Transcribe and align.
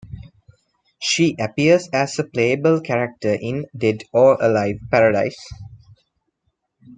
She 0.97 1.35
appears 1.37 1.87
as 1.93 2.17
a 2.17 2.23
playable 2.23 2.81
character 2.81 3.35
in 3.39 3.67
"Dead 3.77 4.01
or 4.11 4.35
Alive 4.41 4.79
Paradise". 4.89 5.37